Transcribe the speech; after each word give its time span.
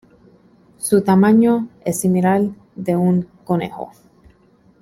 Su 0.79 1.03
tamaño 1.03 1.67
es 1.85 1.99
similar 1.99 2.37
al 2.37 2.55
de 2.75 2.95
un 2.95 3.27
conejo. 3.43 3.91